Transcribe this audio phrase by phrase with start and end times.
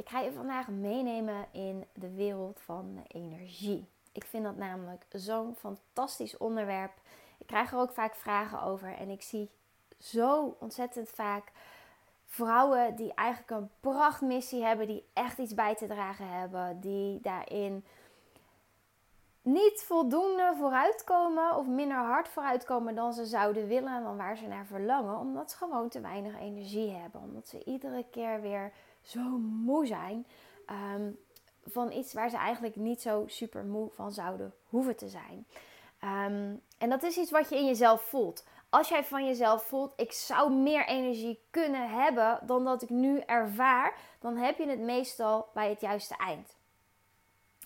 [0.00, 3.88] Ik ga je vandaag meenemen in de wereld van energie.
[4.12, 6.92] Ik vind dat namelijk zo'n fantastisch onderwerp.
[7.38, 9.50] Ik krijg er ook vaak vragen over en ik zie
[9.98, 11.52] zo ontzettend vaak
[12.26, 17.84] vrouwen die eigenlijk een prachtmissie hebben, die echt iets bij te dragen hebben, die daarin
[19.42, 24.46] niet voldoende vooruitkomen of minder hard vooruitkomen dan ze zouden willen en dan waar ze
[24.46, 28.72] naar verlangen, omdat ze gewoon te weinig energie hebben, omdat ze iedere keer weer
[29.02, 30.26] zo moe zijn
[30.94, 31.18] um,
[31.66, 35.46] van iets waar ze eigenlijk niet zo super moe van zouden hoeven te zijn.
[36.04, 38.44] Um, en dat is iets wat je in jezelf voelt.
[38.68, 43.18] Als jij van jezelf voelt, ik zou meer energie kunnen hebben dan dat ik nu
[43.18, 46.56] ervaar, dan heb je het meestal bij het juiste eind.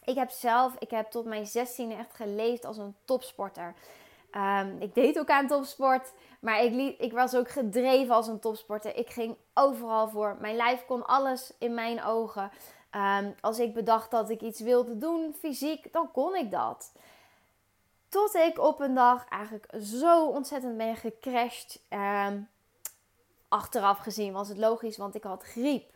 [0.04, 3.74] Ik heb zelf, ik heb tot mijn 16e echt geleefd als een topsporter.
[4.32, 6.12] Um, ik deed ook aan topsport,
[6.44, 8.96] maar ik, ik was ook gedreven als een topsporter.
[8.96, 10.36] Ik ging overal voor.
[10.40, 12.50] Mijn lijf kon alles in mijn ogen.
[12.92, 16.92] Um, als ik bedacht dat ik iets wilde doen, fysiek, dan kon ik dat.
[18.08, 21.80] Tot ik op een dag eigenlijk zo ontzettend ben gecrashed.
[21.90, 22.48] Um,
[23.48, 25.93] achteraf gezien was het logisch, want ik had griep.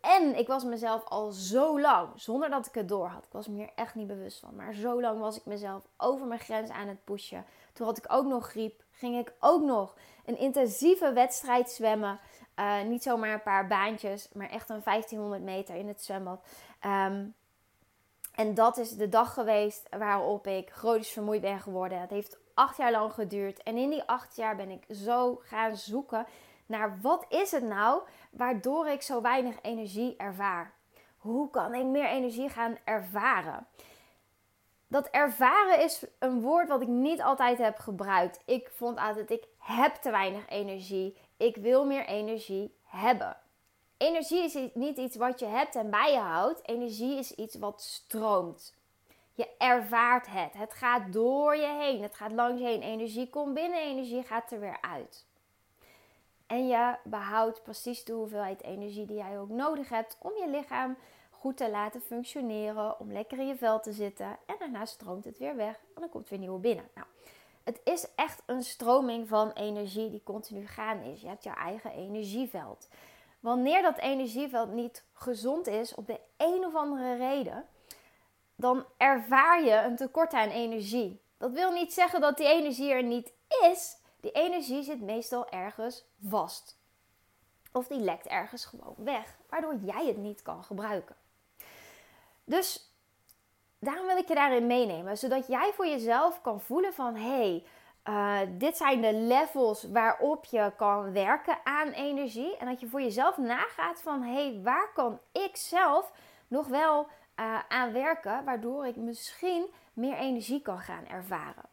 [0.00, 3.24] En ik was mezelf al zo lang, zonder dat ik het door had.
[3.24, 4.56] Ik was me hier echt niet bewust van.
[4.56, 7.44] Maar zo lang was ik mezelf over mijn grens aan het pushen.
[7.72, 8.82] Toen had ik ook nog griep.
[8.90, 12.20] Ging ik ook nog een intensieve wedstrijd zwemmen.
[12.58, 16.40] Uh, niet zomaar een paar baantjes, maar echt een 1500 meter in het zwembad.
[16.86, 17.34] Um,
[18.38, 22.00] en dat is de dag geweest waarop ik chronisch vermoeid ben geworden.
[22.00, 23.62] Het heeft acht jaar lang geduurd.
[23.62, 26.26] En in die acht jaar ben ik zo gaan zoeken
[26.68, 30.72] naar wat is het nou waardoor ik zo weinig energie ervaar?
[31.16, 33.66] Hoe kan ik meer energie gaan ervaren?
[34.86, 38.40] Dat ervaren is een woord wat ik niet altijd heb gebruikt.
[38.44, 41.16] Ik vond altijd, ik heb te weinig energie.
[41.36, 43.36] Ik wil meer energie hebben.
[43.96, 46.68] Energie is niet iets wat je hebt en bij je houdt.
[46.68, 48.74] Energie is iets wat stroomt.
[49.32, 50.52] Je ervaart het.
[50.52, 52.02] Het gaat door je heen.
[52.02, 52.82] Het gaat langs je heen.
[52.82, 55.26] Energie komt binnen, energie gaat er weer uit.
[56.48, 60.96] En je behoudt precies de hoeveelheid energie die jij ook nodig hebt om je lichaam
[61.30, 64.26] goed te laten functioneren, om lekker in je vel te zitten.
[64.46, 66.88] En daarna stroomt het weer weg en dan komt weer nieuwe binnen.
[66.94, 67.06] Nou,
[67.64, 71.20] het is echt een stroming van energie die continu gaan is.
[71.20, 72.88] Je hebt je eigen energieveld.
[73.40, 77.64] Wanneer dat energieveld niet gezond is, op de een of andere reden,
[78.54, 81.20] dan ervaar je een tekort aan energie.
[81.38, 83.32] Dat wil niet zeggen dat die energie er niet
[83.62, 83.96] is.
[84.20, 86.78] Die energie zit meestal ergens vast.
[87.72, 91.16] Of die lekt ergens gewoon weg, waardoor jij het niet kan gebruiken.
[92.44, 92.92] Dus
[93.78, 97.64] daarom wil ik je daarin meenemen, zodat jij voor jezelf kan voelen van hé, hey,
[98.08, 102.56] uh, dit zijn de levels waarop je kan werken aan energie.
[102.56, 106.12] En dat je voor jezelf nagaat van hé, hey, waar kan ik zelf
[106.48, 107.06] nog wel
[107.36, 111.64] uh, aan werken, waardoor ik misschien meer energie kan gaan ervaren.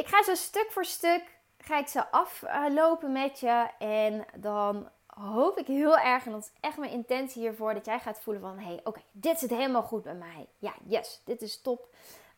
[0.00, 1.22] Ik ga zo stuk voor stuk
[1.58, 6.50] ga ik ze aflopen met je en dan hoop ik heel erg, en dat is
[6.60, 9.82] echt mijn intentie hiervoor, dat jij gaat voelen van hé, hey, oké, dit zit helemaal
[9.82, 10.46] goed bij mij.
[10.58, 11.80] Ja, yes, dit is top.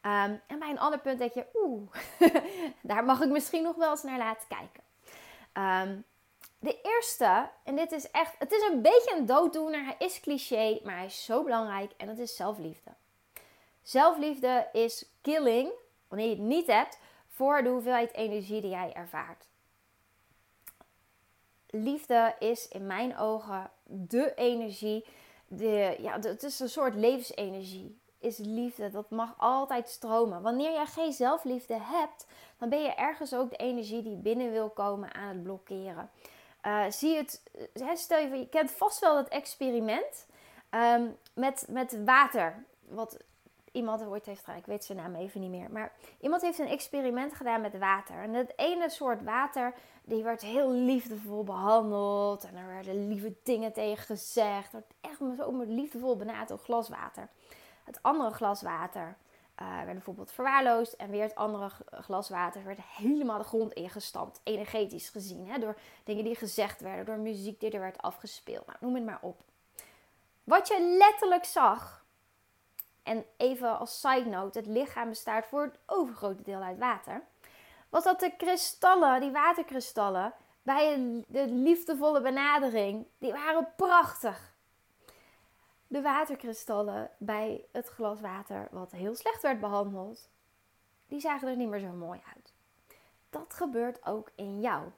[0.03, 1.91] Um, en bij een ander punt denk je, oeh,
[2.91, 4.83] daar mag ik misschien nog wel eens naar laten kijken.
[5.89, 6.05] Um,
[6.59, 10.81] de eerste, en dit is echt, het is een beetje een dooddoener, hij is cliché,
[10.85, 12.91] maar hij is zo belangrijk en dat is zelfliefde.
[13.83, 15.71] Zelfliefde is killing,
[16.09, 16.99] wanneer je het niet hebt,
[17.43, 19.47] de hoeveelheid energie die jij ervaart.
[21.67, 25.05] Liefde is in mijn ogen de energie,
[25.47, 28.91] de, ja, het is een soort levensenergie is liefde.
[28.91, 30.43] Dat mag altijd stromen.
[30.43, 32.27] Wanneer jij geen zelfliefde hebt,
[32.59, 36.11] dan ben je ergens ook de energie die binnen wil komen aan het blokkeren.
[36.67, 37.43] Uh, zie het,
[37.75, 40.27] uh, stel je je kent vast wel dat experiment
[40.71, 42.65] um, met, met water.
[42.89, 43.17] Wat
[43.73, 45.71] iemand ooit heeft ik weet zijn naam even niet meer.
[45.71, 48.23] Maar iemand heeft een experiment gedaan met water.
[48.23, 49.75] En het ene soort water,
[50.05, 52.45] die werd heel liefdevol behandeld.
[52.45, 54.73] En er werden lieve dingen tegen gezegd.
[54.73, 57.29] Er werd echt zo liefdevol benaderd, glas water.
[57.85, 59.17] Het andere glas water
[59.61, 60.93] uh, werd bijvoorbeeld verwaarloosd.
[60.93, 64.41] En weer het andere glas water werd helemaal de grond ingestampt.
[64.45, 65.49] Energetisch gezien.
[65.49, 67.05] Hè, door dingen die gezegd werden.
[67.05, 68.67] Door muziek die er werd afgespeeld.
[68.67, 69.41] Nou, noem het maar op.
[70.45, 72.02] Wat je letterlijk zag.
[73.03, 74.59] En even als side note.
[74.59, 77.23] Het lichaam bestaat voor het overgrote deel uit water.
[77.89, 80.33] Was dat de kristallen, die waterkristallen.
[80.63, 80.97] Bij
[81.29, 83.07] de liefdevolle benadering.
[83.19, 84.53] Die waren prachtig
[85.93, 90.29] de waterkristallen bij het glas water wat heel slecht werd behandeld,
[91.07, 92.53] die zagen er niet meer zo mooi uit.
[93.31, 94.91] Dat gebeurt ook in jou.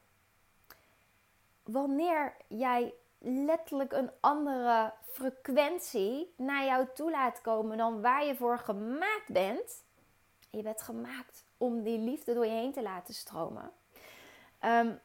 [1.62, 8.58] Wanneer jij letterlijk een andere frequentie naar jou toe laat komen dan waar je voor
[8.58, 9.82] gemaakt bent.
[10.50, 13.72] Je bent gemaakt om die liefde door je heen te laten stromen.
[14.64, 15.00] Um,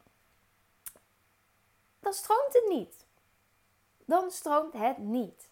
[2.00, 3.06] dan stroomt het niet.
[4.06, 5.50] Dan stroomt het niet.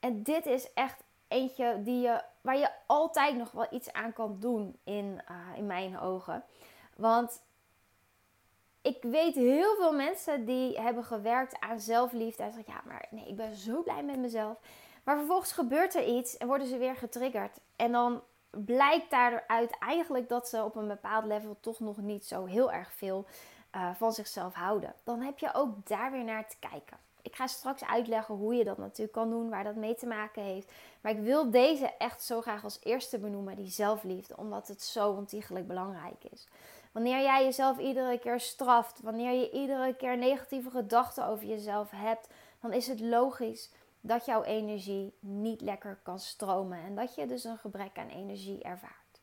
[0.00, 4.36] En dit is echt eentje die je, waar je altijd nog wel iets aan kan
[4.40, 6.44] doen in, uh, in mijn ogen.
[6.96, 7.42] Want
[8.82, 12.42] ik weet heel veel mensen die hebben gewerkt aan zelfliefde.
[12.42, 14.58] En zeggen, ja, maar nee, ik ben zo blij met mezelf.
[15.04, 17.58] Maar vervolgens gebeurt er iets en worden ze weer getriggerd.
[17.76, 22.44] En dan blijkt daaruit eigenlijk dat ze op een bepaald level toch nog niet zo
[22.44, 23.26] heel erg veel
[23.76, 24.94] uh, van zichzelf houden.
[25.04, 26.96] Dan heb je ook daar weer naar te kijken.
[27.22, 30.42] Ik ga straks uitleggen hoe je dat natuurlijk kan doen, waar dat mee te maken
[30.42, 30.72] heeft.
[31.00, 35.10] Maar ik wil deze echt zo graag als eerste benoemen, die zelfliefde, omdat het zo
[35.10, 36.46] ontiegelijk belangrijk is.
[36.92, 42.28] Wanneer jij jezelf iedere keer straft, wanneer je iedere keer negatieve gedachten over jezelf hebt,
[42.60, 43.70] dan is het logisch
[44.00, 48.62] dat jouw energie niet lekker kan stromen en dat je dus een gebrek aan energie
[48.62, 49.20] ervaart.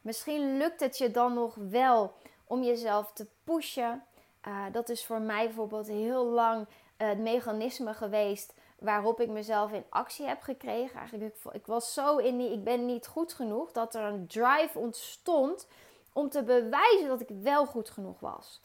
[0.00, 2.12] Misschien lukt het je dan nog wel
[2.44, 4.04] om jezelf te pushen.
[4.48, 9.84] Uh, dat is voor mij bijvoorbeeld heel lang het mechanisme geweest waarop ik mezelf in
[9.88, 10.98] actie heb gekregen.
[10.98, 14.78] Eigenlijk, ik was zo in die, ik ben niet goed genoeg, dat er een drive
[14.78, 15.66] ontstond
[16.12, 18.60] om te bewijzen dat ik wel goed genoeg was.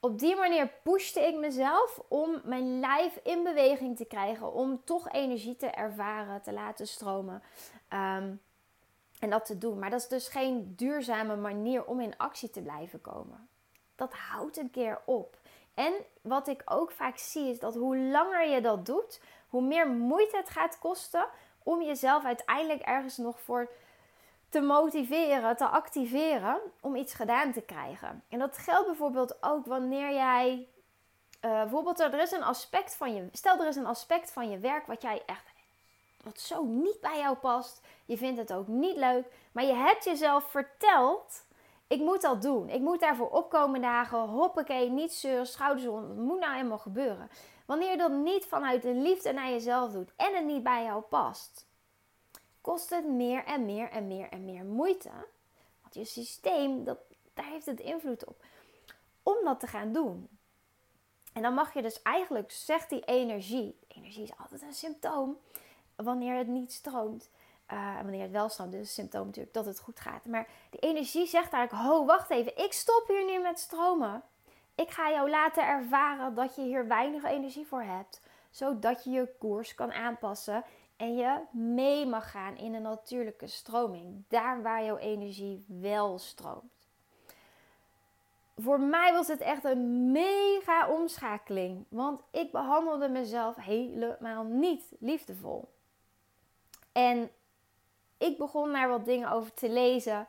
[0.00, 5.10] Op die manier pushte ik mezelf om mijn lijf in beweging te krijgen, om toch
[5.10, 7.42] energie te ervaren, te laten stromen.
[7.92, 8.40] Um,
[9.20, 9.78] en dat te doen.
[9.78, 13.48] Maar dat is dus geen duurzame manier om in actie te blijven komen.
[13.94, 15.38] Dat houdt een keer op.
[15.74, 19.88] En wat ik ook vaak zie is dat hoe langer je dat doet, hoe meer
[19.88, 21.26] moeite het gaat kosten
[21.62, 23.70] om jezelf uiteindelijk ergens nog voor
[24.50, 28.22] te motiveren, te activeren om iets gedaan te krijgen.
[28.28, 30.68] En dat geldt bijvoorbeeld ook wanneer jij
[31.44, 34.58] uh, bijvoorbeeld er is een aspect van je stel er is een aspect van je
[34.58, 35.50] werk wat jij echt
[36.22, 37.80] wat zo niet bij jou past.
[38.04, 39.26] Je vindt het ook niet leuk.
[39.52, 41.44] Maar je hebt jezelf verteld:
[41.86, 42.68] ik moet dat doen.
[42.68, 44.18] Ik moet daarvoor opkomen dagen.
[44.18, 46.08] Hoppakee, niet zeuren, schouders onder.
[46.08, 47.30] Het moet nou helemaal gebeuren.
[47.66, 51.00] Wanneer je dat niet vanuit de liefde naar jezelf doet en het niet bij jou
[51.00, 51.66] past,
[52.60, 55.10] kost het meer en meer en meer en meer moeite.
[55.80, 56.98] Want je systeem, dat,
[57.34, 58.44] daar heeft het invloed op.
[59.22, 60.28] Om dat te gaan doen.
[61.32, 65.38] En dan mag je dus eigenlijk, zegt die energie, energie is altijd een symptoom,
[65.96, 67.30] wanneer het niet stroomt.
[67.72, 70.24] Uh, wanneer het wel stroomt, dus symptoom natuurlijk dat het goed gaat.
[70.24, 74.22] Maar die energie zegt eigenlijk: Ho, wacht even, ik stop hier nu met stromen.
[74.74, 78.20] Ik ga jou laten ervaren dat je hier weinig energie voor hebt,
[78.50, 80.64] zodat je je koers kan aanpassen
[81.00, 86.88] en je mee mag gaan in een natuurlijke stroming, daar waar jouw energie wel stroomt.
[88.56, 95.68] Voor mij was het echt een mega omschakeling, want ik behandelde mezelf helemaal niet liefdevol.
[96.92, 97.30] En
[98.18, 100.26] ik begon daar wat dingen over te lezen.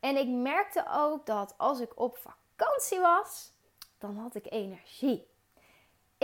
[0.00, 3.52] En ik merkte ook dat als ik op vakantie was,
[3.98, 5.26] dan had ik energie.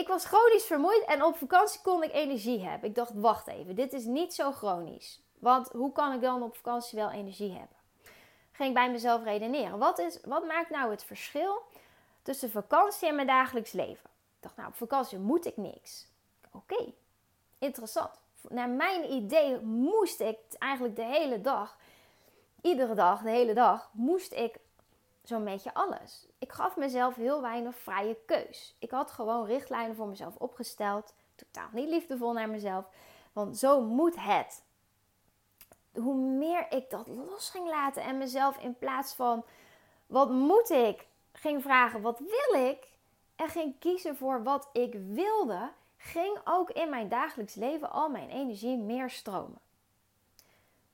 [0.00, 2.88] Ik was chronisch vermoeid en op vakantie kon ik energie hebben.
[2.88, 5.22] Ik dacht, wacht even, dit is niet zo chronisch.
[5.38, 7.76] Want hoe kan ik dan op vakantie wel energie hebben?
[8.52, 9.78] Ging bij mezelf redeneren.
[9.78, 11.62] Wat, is, wat maakt nou het verschil
[12.22, 14.10] tussen vakantie en mijn dagelijks leven?
[14.36, 16.06] Ik dacht, nou, op vakantie moet ik niks.
[16.52, 16.92] Oké,
[17.58, 21.76] interessant naar mijn idee moest ik eigenlijk de hele dag,
[22.62, 24.58] iedere dag, de hele dag, moest ik
[25.30, 26.26] zo'n beetje alles.
[26.38, 28.76] Ik gaf mezelf heel weinig vrije keus.
[28.78, 31.14] Ik had gewoon richtlijnen voor mezelf opgesteld.
[31.34, 32.84] Totaal niet liefdevol naar mezelf.
[33.32, 34.64] Want zo moet het.
[35.92, 39.44] Hoe meer ik dat los ging laten en mezelf in plaats van
[40.06, 42.88] wat moet ik, ging vragen wat wil ik.
[43.36, 48.28] En ging kiezen voor wat ik wilde, ging ook in mijn dagelijks leven al mijn
[48.28, 49.60] energie meer stromen.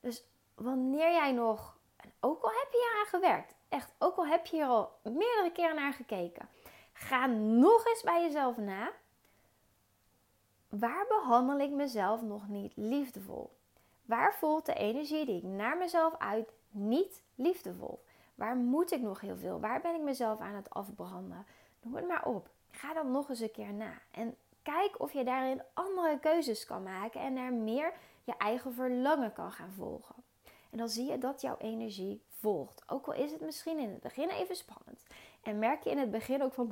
[0.00, 0.24] Dus
[0.54, 4.46] wanneer jij nog, en ook al heb je hier aan gewerkt, echt, ook al heb
[4.46, 6.48] je hier al meerdere keren naar gekeken,
[6.92, 8.92] ga nog eens bij jezelf na.
[10.68, 13.56] Waar behandel ik mezelf nog niet liefdevol?
[14.04, 18.04] Waar voelt de energie die ik naar mezelf uit niet liefdevol?
[18.34, 19.60] Waar moet ik nog heel veel?
[19.60, 21.46] Waar ben ik mezelf aan het afbranden?
[21.80, 22.48] Noem het maar op.
[22.70, 23.92] Ga dan nog eens een keer na.
[24.10, 27.92] En Kijk of je daarin andere keuzes kan maken en er meer
[28.24, 30.14] je eigen verlangen kan gaan volgen.
[30.70, 32.22] En dan zie je dat jouw energie
[32.86, 35.02] Ook al is het misschien in het begin even spannend.
[35.42, 36.68] En merk je in het begin ook van,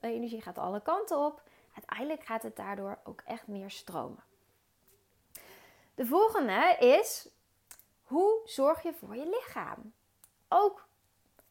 [0.00, 1.42] de energie gaat alle kanten op.
[1.74, 4.22] Uiteindelijk gaat het daardoor ook echt meer stromen.
[5.94, 7.28] De volgende is,
[8.02, 9.92] hoe zorg je voor je lichaam?
[10.48, 10.86] Ook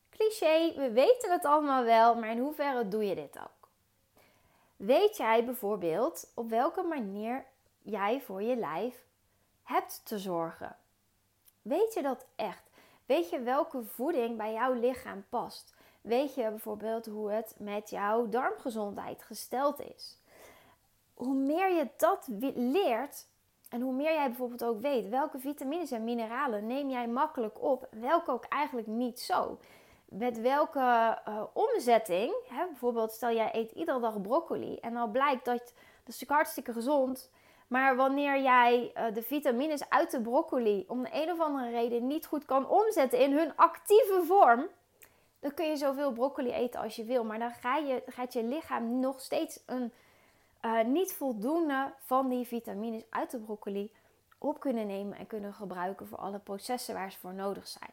[0.09, 3.69] cliché, we weten het allemaal wel, maar in hoeverre doe je dit ook?
[4.75, 7.45] Weet jij bijvoorbeeld op welke manier
[7.81, 9.05] jij voor je lijf
[9.63, 10.77] hebt te zorgen?
[11.61, 12.69] Weet je dat echt?
[13.05, 15.73] Weet je welke voeding bij jouw lichaam past?
[16.01, 20.17] Weet je bijvoorbeeld hoe het met jouw darmgezondheid gesteld is?
[21.13, 23.27] Hoe meer je dat leert
[23.69, 27.87] en hoe meer jij bijvoorbeeld ook weet welke vitamines en mineralen neem jij makkelijk op,
[27.91, 29.57] welke ook eigenlijk niet zo.
[30.05, 35.45] Met welke uh, omzetting, hè, bijvoorbeeld stel jij eet iedere dag broccoli en dan blijkt
[35.45, 35.73] dat, dat is
[36.05, 37.29] natuurlijk hartstikke gezond,
[37.67, 42.07] maar wanneer jij uh, de vitamines uit de broccoli om de een of andere reden
[42.07, 44.67] niet goed kan omzetten in hun actieve vorm,
[45.39, 47.23] dan kun je zoveel broccoli eten als je wil.
[47.23, 49.91] Maar dan ga je, gaat je lichaam nog steeds een
[50.65, 53.91] uh, niet voldoende van die vitamines uit de broccoli
[54.37, 57.91] op kunnen nemen en kunnen gebruiken voor alle processen waar ze voor nodig zijn.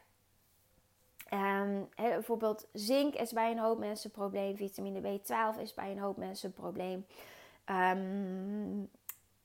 [1.33, 4.55] Um, bijvoorbeeld zink is bij een hoop mensen een probleem.
[4.55, 7.05] Vitamine B12 is bij een hoop mensen een probleem.
[7.65, 8.89] Um,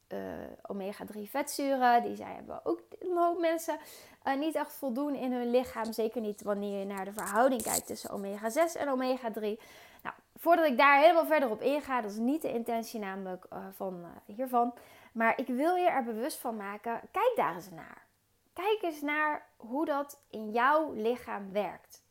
[0.09, 0.19] uh,
[0.63, 3.79] omega-3 vetzuren, die zij hebben ook een hoop mensen
[4.25, 5.93] uh, niet echt voldoen in hun lichaam.
[5.93, 9.41] Zeker niet wanneer je naar de verhouding kijkt tussen omega-6 en omega-3.
[10.03, 13.59] Nou, voordat ik daar helemaal verder op inga, dat is niet de intentie namelijk uh,
[13.73, 14.75] van hiervan.
[15.13, 18.05] Maar ik wil je er bewust van maken, kijk daar eens naar.
[18.53, 22.05] Kijk eens naar hoe dat in jouw lichaam werkt.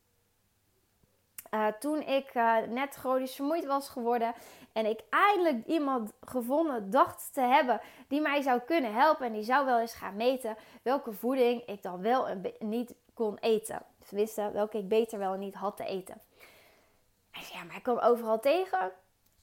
[1.79, 2.33] Toen ik
[2.69, 4.33] net chronisch vermoeid was geworden
[4.75, 9.43] en ik eindelijk iemand gevonden dacht te hebben die mij zou kunnen helpen en die
[9.43, 13.81] zou wel eens gaan meten welke voeding ik dan wel en niet kon eten.
[14.07, 16.21] Tenminste, welke ik beter wel en niet had te eten.
[17.31, 18.91] Hij zei, ja, maar ik kom overal tegen.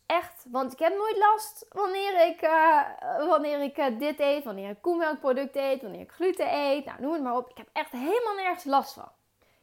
[0.07, 2.81] Echt, want ik heb nooit last wanneer ik, uh,
[3.29, 6.85] wanneer ik dit eet, wanneer ik koemelkproduct eet, wanneer ik gluten eet.
[6.85, 7.51] Nou, noem het maar op.
[7.51, 9.09] Ik heb echt helemaal nergens last van.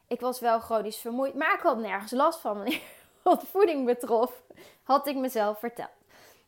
[0.07, 2.81] Ik was wel chronisch vermoeid, maar ik had nergens last van wanneer
[3.23, 4.41] wat voeding betrof,
[4.89, 5.89] had ik mezelf verteld.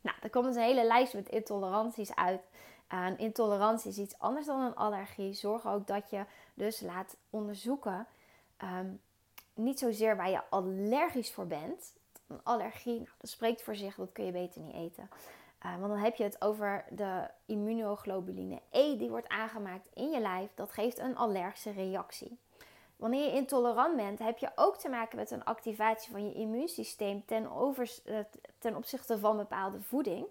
[0.02, 2.42] Nou, er komt dus een hele lijst met intoleranties uit.
[2.88, 5.34] Een intolerantie is iets anders dan een allergie.
[5.34, 8.08] Zorg ook dat je dus laat onderzoeken.
[8.64, 9.02] Um,
[9.54, 11.94] niet zozeer waar je allergisch voor bent.
[12.28, 15.10] Een allergie, nou, dat spreekt voor zich, dat kun je beter niet eten.
[15.66, 20.20] Uh, want dan heb je het over de immunoglobuline E die wordt aangemaakt in je
[20.20, 20.50] lijf.
[20.56, 22.40] Dat geeft een allergische reactie.
[23.01, 27.25] Wanneer je intolerant bent, heb je ook te maken met een activatie van je immuunsysteem
[27.25, 28.20] ten, over, eh,
[28.60, 30.25] ten opzichte van bepaalde voeding.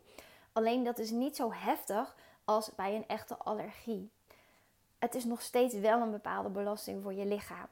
[0.53, 4.11] Alleen dat is niet zo heftig als bij een echte allergie.
[4.99, 7.67] Het is nog steeds wel een bepaalde belasting voor je lichaam.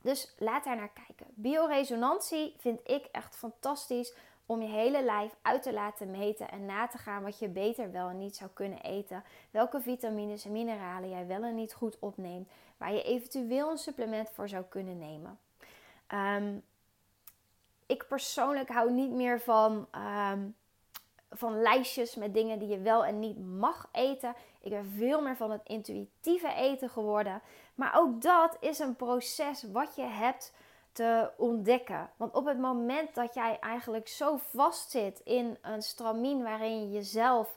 [0.00, 1.26] Dus laat daar naar kijken.
[1.34, 4.14] Bioresonantie vind ik echt fantastisch
[4.46, 7.92] om je hele lijf uit te laten meten en na te gaan wat je beter
[7.92, 9.24] wel en niet zou kunnen eten.
[9.50, 12.48] Welke vitamines en mineralen jij wel en niet goed opneemt.
[12.82, 15.38] Waar je eventueel een supplement voor zou kunnen nemen.
[16.06, 16.56] Ehm,
[17.86, 20.40] ik persoonlijk hou niet meer van, ehm,
[21.30, 24.34] van lijstjes met dingen die je wel en niet mag eten.
[24.60, 27.42] Ik ben veel meer van het intuïtieve eten geworden.
[27.74, 30.52] Maar ook dat is een proces wat je hebt
[30.92, 32.10] te ontdekken.
[32.16, 37.56] Want op het moment dat jij eigenlijk zo vastzit in een stramien waarin je jezelf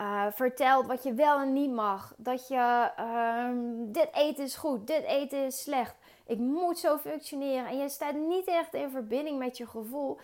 [0.00, 3.48] uh, vertelt wat je wel en niet mag, dat je uh,
[3.92, 5.94] dit eten is goed, dit eten is slecht,
[6.26, 10.18] ik moet zo functioneren en je staat niet echt in verbinding met je gevoel,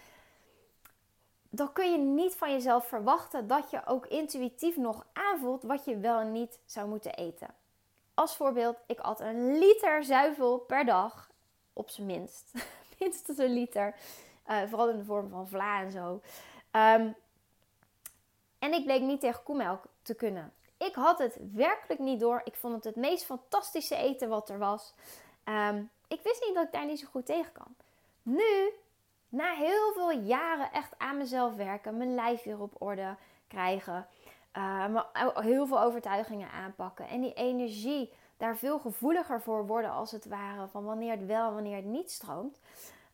[1.50, 5.98] dan kun je niet van jezelf verwachten dat je ook intuïtief nog aanvoelt wat je
[5.98, 7.48] wel en niet zou moeten eten.
[8.14, 11.30] Als voorbeeld, ik at een liter zuivel per dag
[11.72, 12.52] op zijn minst.
[12.98, 13.94] Minstens een liter.
[14.50, 16.20] Uh, vooral in de vorm van vla en zo.
[16.72, 17.14] Um,
[18.62, 20.52] en ik bleek niet tegen koemelk te kunnen.
[20.76, 22.40] Ik had het werkelijk niet door.
[22.44, 24.94] Ik vond het het meest fantastische eten wat er was.
[25.44, 27.74] Um, ik wist niet dat ik daar niet zo goed tegen kan.
[28.22, 28.72] Nu,
[29.28, 33.16] na heel veel jaren echt aan mezelf werken, mijn lijf weer op orde
[33.48, 34.06] krijgen,
[34.56, 35.02] uh,
[35.34, 40.68] heel veel overtuigingen aanpakken en die energie daar veel gevoeliger voor worden als het ware
[40.68, 42.60] van wanneer het wel en wanneer het niet stroomt.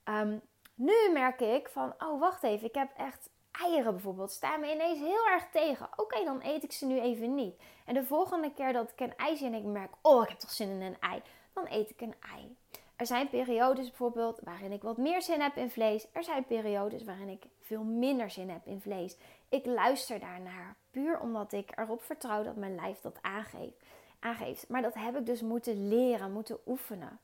[0.05, 0.40] Um,
[0.75, 3.31] nu merk ik van, oh wacht even, ik heb echt
[3.62, 5.88] eieren bijvoorbeeld, staan me ineens heel erg tegen.
[5.96, 7.54] Oké, dan eet ik ze nu even niet.
[7.84, 10.38] En de volgende keer dat ik een ei zie en ik merk, oh ik heb
[10.38, 11.22] toch zin in een ei,
[11.52, 12.56] dan eet ik een ei.
[12.96, 16.06] Er zijn periodes bijvoorbeeld waarin ik wat meer zin heb in vlees.
[16.12, 19.16] Er zijn periodes waarin ik veel minder zin heb in vlees.
[19.48, 23.76] Ik luister daarnaar, puur omdat ik erop vertrouw dat mijn lijf dat aangeeft
[24.18, 24.68] aangeeft.
[24.68, 27.18] Maar dat heb ik dus moeten leren, moeten oefenen.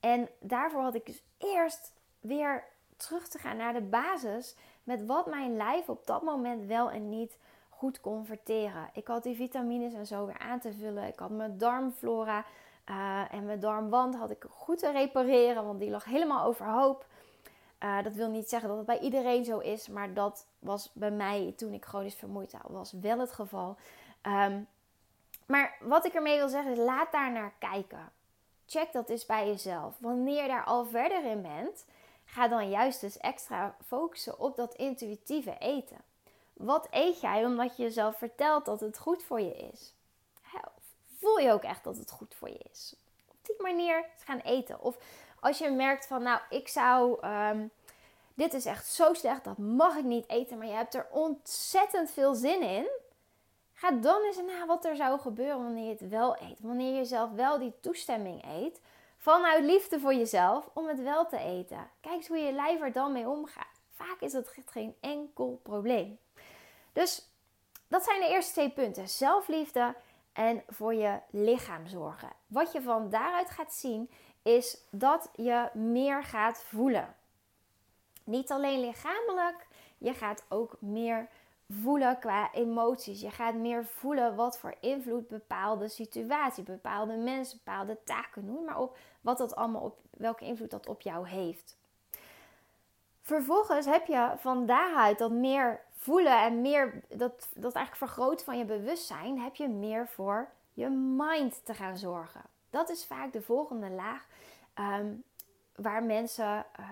[0.00, 2.64] En daarvoor had ik dus eerst weer
[2.96, 4.56] terug te gaan naar de basis
[4.90, 8.90] met wat mijn lijf op dat moment wel en niet goed kon verteren.
[8.92, 11.06] Ik had die vitamines en zo weer aan te vullen.
[11.06, 12.44] Ik had mijn darmflora
[12.90, 17.06] uh, en mijn darmwand had ik goed te repareren, want die lag helemaal overhoop.
[17.80, 21.10] Uh, dat wil niet zeggen dat het bij iedereen zo is, maar dat was bij
[21.10, 23.76] mij toen ik chronisch vermoeid was wel het geval.
[24.22, 24.66] Um,
[25.46, 28.12] maar wat ik ermee wil zeggen is, laat daar naar kijken.
[28.66, 29.94] Check dat eens bij jezelf.
[29.98, 31.84] Wanneer je daar al verder in bent,
[32.30, 35.98] ga dan juist dus extra focussen op dat intuïtieve eten.
[36.52, 39.92] Wat eet jij omdat je jezelf vertelt dat het goed voor je is?
[41.20, 42.94] Voel je ook echt dat het goed voor je is?
[43.28, 44.80] Op die manier gaan eten.
[44.80, 44.96] Of
[45.40, 47.66] als je merkt van, nou, ik zou, ehm,
[48.34, 52.10] dit is echt zo slecht, dat mag ik niet eten, maar je hebt er ontzettend
[52.10, 52.88] veel zin in.
[53.74, 56.60] Ga dan eens na wat er zou gebeuren wanneer je het wel eet.
[56.60, 58.80] Wanneer je zelf wel die toestemming eet.
[59.22, 61.90] Vanuit liefde voor jezelf om het wel te eten.
[62.00, 63.80] Kijk eens hoe je lijf er dan mee omgaat.
[63.90, 66.18] Vaak is het geen enkel probleem.
[66.92, 67.28] Dus
[67.88, 69.08] dat zijn de eerste twee punten.
[69.08, 69.94] Zelfliefde
[70.32, 72.32] en voor je lichaam zorgen.
[72.46, 74.10] Wat je van daaruit gaat zien
[74.42, 77.14] is dat je meer gaat voelen.
[78.24, 79.66] Niet alleen lichamelijk,
[79.98, 81.28] je gaat ook meer
[81.68, 83.20] voelen qua emoties.
[83.20, 88.78] Je gaat meer voelen wat voor invloed bepaalde situatie, bepaalde mensen, bepaalde taken, noem maar
[88.78, 91.78] op, wat dat allemaal op, welke invloed dat op jou heeft.
[93.22, 98.58] Vervolgens heb je van daaruit dat meer voelen en meer dat, dat eigenlijk vergroten van
[98.58, 102.42] je bewustzijn, heb je meer voor je mind te gaan zorgen.
[102.70, 104.26] Dat is vaak de volgende laag
[104.74, 105.12] ehm,
[105.74, 106.88] waar mensen uh,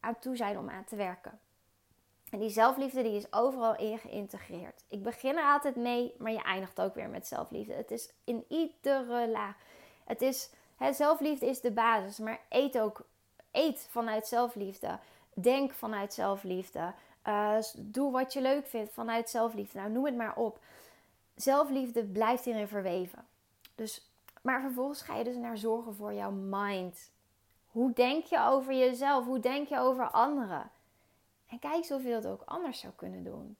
[0.00, 1.38] aan toe zijn om aan te werken.
[2.30, 4.84] En die zelfliefde die is overal in geïntegreerd.
[4.88, 7.72] Ik begin er altijd mee, maar je eindigt ook weer met zelfliefde.
[7.72, 9.56] Het is in iedere laag.
[10.04, 10.50] Het is,
[10.92, 13.06] zelfliefde is de basis, maar eet ook.
[13.50, 14.98] Eet vanuit zelfliefde.
[15.34, 16.92] Denk vanuit zelfliefde.
[17.26, 19.78] Uh, doe wat je leuk vindt vanuit zelfliefde.
[19.78, 20.58] Nou, noem het maar op.
[21.34, 23.26] Zelfliefde blijft hierin verweven.
[23.74, 24.10] Dus,
[24.42, 27.10] maar vervolgens ga je dus naar zorgen voor jouw mind.
[27.66, 29.24] Hoe denk je over jezelf?
[29.24, 30.70] Hoe denk je over anderen?
[31.48, 33.56] En kijk eens je dat ook anders zou kunnen doen.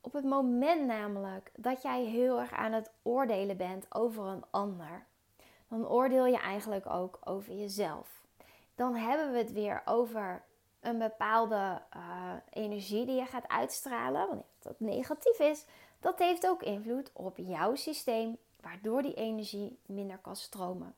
[0.00, 5.04] Op het moment namelijk dat jij heel erg aan het oordelen bent over een ander,
[5.68, 8.24] dan oordeel je eigenlijk ook over jezelf.
[8.74, 10.44] Dan hebben we het weer over
[10.80, 14.26] een bepaalde uh, energie die je gaat uitstralen.
[14.26, 15.64] Wanneer dat negatief is,
[16.00, 20.94] dat heeft ook invloed op jouw systeem, waardoor die energie minder kan stromen.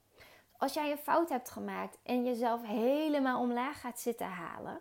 [0.56, 4.80] Als jij een fout hebt gemaakt en jezelf helemaal omlaag gaat zitten halen,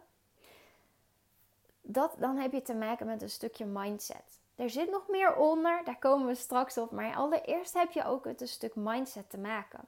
[1.82, 4.42] dat, dan heb je te maken met een stukje mindset.
[4.58, 6.92] Er zit nog meer onder, daar komen we straks op.
[6.92, 9.80] Maar allereerst heb je ook met een stuk mindset te maken.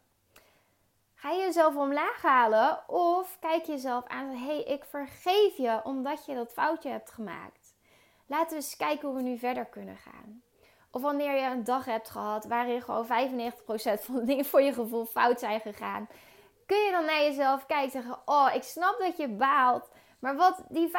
[1.15, 6.25] Ga je jezelf omlaag halen of kijk jezelf aan, hé, hey, ik vergeef je omdat
[6.25, 7.75] je dat foutje hebt gemaakt.
[8.25, 10.41] Laten we eens kijken hoe we nu verder kunnen gaan.
[10.91, 13.09] Of wanneer je een dag hebt gehad waarin gewoon 95%
[14.01, 16.07] van de dingen voor je gevoel fout zijn gegaan.
[16.65, 19.89] Kun je dan naar jezelf kijken en zeggen, oh, ik snap dat je baalt.
[20.19, 20.91] Maar wat die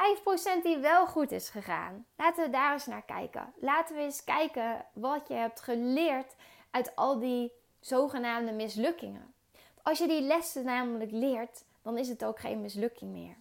[0.59, 3.53] 5% die wel goed is gegaan, laten we daar eens naar kijken.
[3.57, 6.35] Laten we eens kijken wat je hebt geleerd
[6.71, 9.35] uit al die zogenaamde mislukkingen.
[9.83, 13.37] Als je die lessen namelijk leert, dan is het ook geen mislukking meer.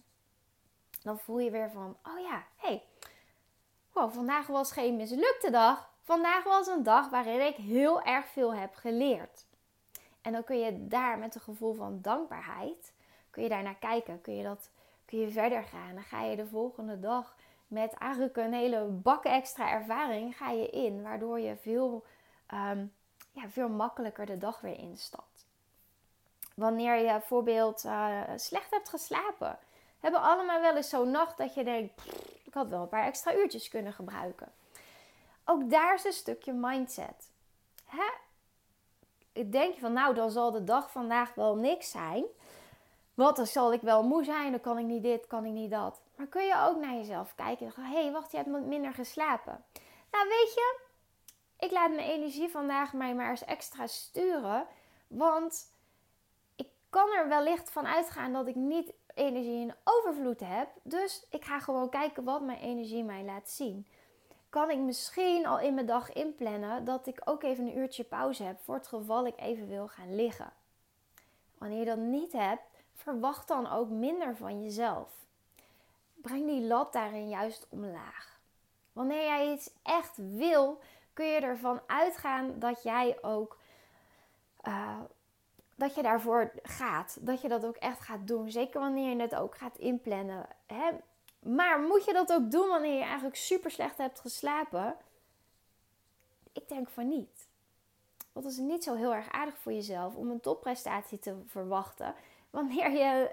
[1.02, 2.82] Dan voel je weer van, oh ja, hé, hey,
[3.92, 5.90] wow, vandaag was geen mislukte dag.
[6.02, 9.46] Vandaag was een dag waarin ik heel erg veel heb geleerd.
[10.20, 12.92] En dan kun je daar met een gevoel van dankbaarheid,
[13.30, 14.20] kun je daar naar kijken.
[14.20, 14.70] Kun je dat
[15.10, 15.94] kun je verder gaan.
[15.94, 17.34] Dan ga je de volgende dag
[17.66, 21.02] met eigenlijk een hele bak extra ervaring ga je in.
[21.02, 22.04] Waardoor je veel,
[22.46, 22.86] ehm,
[23.32, 25.46] ja, veel makkelijker de dag weer instapt.
[26.54, 29.58] Wanneer je bijvoorbeeld uh, slecht hebt geslapen.
[30.00, 32.06] Hebben allemaal wel eens zo'n nacht dat je denkt,
[32.44, 34.52] ik had wel een paar extra uurtjes kunnen gebruiken.
[35.44, 37.30] Ook daar is een stukje mindset.
[37.84, 38.10] Hè?
[39.50, 42.24] Denk je van, nou dan zal de dag vandaag wel niks zijn.
[43.20, 45.70] Wat dan zal ik wel moe zijn, dan kan ik niet dit, kan ik niet
[45.70, 46.00] dat.
[46.16, 49.64] Maar kun je ook naar jezelf kijken en hé, hey, wacht, je hebt minder geslapen.
[50.10, 50.78] Nou, weet je,
[51.58, 54.66] ik laat mijn energie vandaag mij maar eens extra sturen.
[55.06, 55.72] Want
[56.56, 60.68] ik kan er wellicht van uitgaan dat ik niet energie in overvloed heb.
[60.82, 63.86] Dus ik ga gewoon kijken wat mijn energie mij laat zien.
[64.48, 68.42] Kan ik misschien al in mijn dag inplannen dat ik ook even een uurtje pauze
[68.42, 70.52] heb voor het geval ik even wil gaan liggen.
[71.58, 72.62] Wanneer je dat niet hebt,
[73.00, 75.08] verwacht dan ook minder van jezelf.
[76.14, 78.40] Breng die lat daarin juist omlaag.
[78.92, 80.80] Wanneer jij iets echt wil,
[81.12, 83.58] kun je ervan uitgaan dat jij ook
[84.66, 85.00] uh,
[85.80, 87.18] dat je daarvoor gaat.
[87.20, 88.50] Dat je dat ook echt gaat doen.
[88.50, 90.46] Zeker wanneer je het ook gaat inplannen.
[90.66, 90.90] Hè?
[91.38, 94.96] Maar moet je dat ook doen wanneer je eigenlijk super slecht hebt geslapen?
[96.52, 97.48] Ik denk van niet.
[98.32, 102.14] Want het is niet zo heel erg aardig voor jezelf om een topprestatie te verwachten
[102.50, 103.30] wanneer je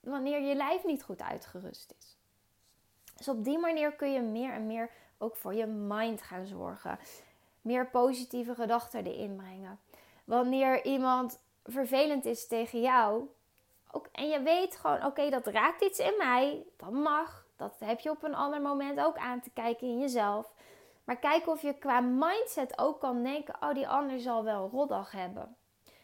[0.00, 2.16] wanneer je lijf niet goed uitgerust is.
[3.16, 6.98] Dus op die manier kun je meer en meer ook voor je mind gaan zorgen.
[7.62, 9.80] Meer positieve gedachten erin brengen.
[10.24, 13.28] Wanneer iemand vervelend is tegen jou,
[13.90, 17.46] ook, en je weet gewoon, oké, dat raakt iets in mij, dat mag.
[17.56, 20.54] Dat heb je op een ander moment ook aan te kijken in jezelf.
[21.04, 24.70] Maar kijk of je qua mindset ook kan denken: oh, die ander zal wel een
[24.70, 25.56] rotdag hebben.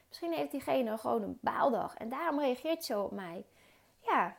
[0.09, 3.47] Misschien heeft diegene gewoon een baaldag en daarom reageert zo op mij.
[4.01, 4.37] Ja,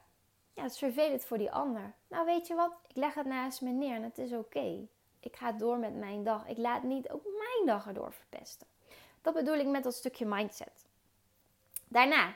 [0.53, 1.93] ja, het vervelend voor die ander.
[2.07, 2.71] Nou, weet je wat?
[2.87, 4.87] Ik leg het naast me neer en het is oké.
[5.19, 6.47] Ik ga door met mijn dag.
[6.47, 8.67] Ik laat niet ook mijn dag erdoor verpesten.
[9.21, 10.87] Dat bedoel ik met dat stukje mindset.
[11.87, 12.35] Daarna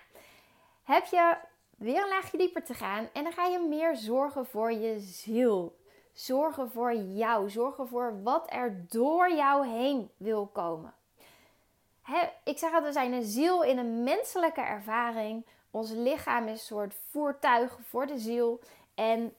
[0.84, 1.38] heb je
[1.78, 5.80] weer een laagje dieper te gaan en dan ga je meer zorgen voor je ziel.
[6.13, 7.50] Zorgen voor jou.
[7.50, 10.94] Zorgen voor wat er door jou heen wil komen.
[12.43, 15.45] Ik zeg altijd, we zijn een ziel in een menselijke ervaring.
[15.71, 18.60] Ons lichaam is een soort voertuig voor de ziel.
[18.95, 19.34] En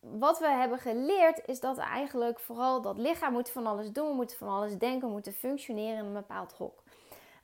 [0.00, 4.08] wat we hebben geleerd is dat eigenlijk vooral dat lichaam moet van alles doen.
[4.08, 6.82] We moeten van alles denken, we moeten functioneren in een bepaald hok.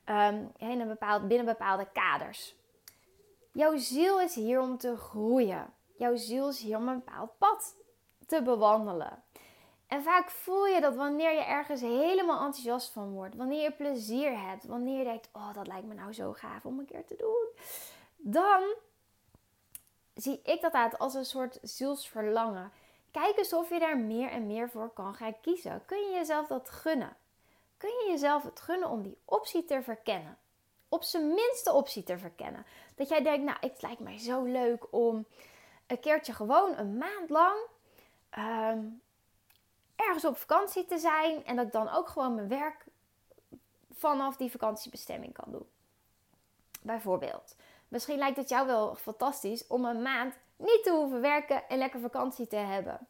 [0.07, 2.55] Um, in een bepaald, binnen bepaalde kaders.
[3.53, 5.73] Jouw ziel is hier om te groeien.
[5.97, 7.77] Jouw ziel is hier om een bepaald pad
[8.27, 9.23] te bewandelen.
[9.91, 14.39] En vaak voel je dat wanneer je ergens helemaal enthousiast van wordt, wanneer je plezier
[14.39, 17.17] hebt, wanneer je denkt: Oh, dat lijkt me nou zo gaaf om een keer te
[17.17, 17.49] doen,
[18.17, 18.75] dan
[20.15, 22.73] zie ik dat uit als een soort zielsverlangen.
[23.11, 25.83] Kijk eens of je daar meer en meer voor kan gaan kiezen.
[25.87, 27.17] Kun je jezelf dat gunnen?
[27.77, 30.39] Kun je jezelf het gunnen om die optie te verkennen?
[30.89, 32.67] Op zijn minste optie te verkennen.
[32.95, 35.27] Dat jij denkt, nou, het lijkt mij zo leuk om
[35.87, 37.59] een keertje gewoon een maand lang
[38.31, 38.79] Ehm,
[40.07, 42.85] ergens op vakantie te zijn en dat ik dan ook gewoon mijn werk
[43.93, 45.67] vanaf die vakantiebestemming kan doen.
[46.83, 47.57] Bijvoorbeeld.
[47.89, 52.01] Misschien lijkt het jou wel fantastisch om een maand niet te hoeven werken en lekker
[52.01, 53.09] vakantie te hebben.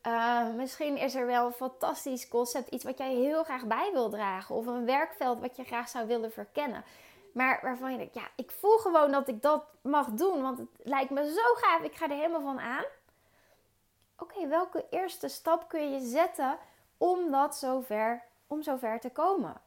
[0.00, 4.10] Ehm, misschien is er wel een fantastisch concept, iets wat jij heel graag bij wil
[4.10, 6.84] dragen, of een werkveld wat je graag zou willen verkennen.
[7.32, 10.68] Maar waarvan je denkt, ja, ik voel gewoon dat ik dat mag doen, want het
[10.82, 12.84] lijkt me zo gaaf, ik ga er helemaal van aan
[14.20, 16.58] oké, welke eerste stap kun je zetten
[16.98, 19.60] om dat zover, om zover te komen?